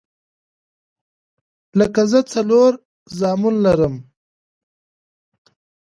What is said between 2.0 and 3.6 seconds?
زه څلور زامن